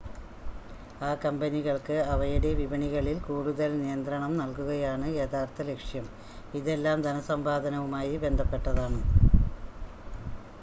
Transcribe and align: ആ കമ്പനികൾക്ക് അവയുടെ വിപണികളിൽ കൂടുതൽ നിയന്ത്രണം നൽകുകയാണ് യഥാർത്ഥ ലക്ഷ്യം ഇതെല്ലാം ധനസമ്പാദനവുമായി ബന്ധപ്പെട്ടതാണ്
ആ 1.01 1.19
കമ്പനികൾക്ക് 1.23 1.97
അവയുടെ 2.13 2.51
വിപണികളിൽ 2.59 3.17
കൂടുതൽ 3.27 3.69
നിയന്ത്രണം 3.81 4.33
നൽകുകയാണ് 4.39 5.09
യഥാർത്ഥ 5.19 5.67
ലക്ഷ്യം 5.69 6.07
ഇതെല്ലാം 6.53 7.05
ധനസമ്പാദനവുമായി 7.07 8.15
ബന്ധപ്പെട്ടതാണ് 8.25 9.01